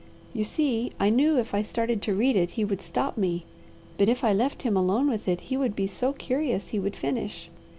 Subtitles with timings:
[0.33, 3.45] "You see, I knew if I started to read it he would stop me;
[3.99, 6.95] but if I left him alone with it he would be so curious he would
[6.95, 7.51] finish.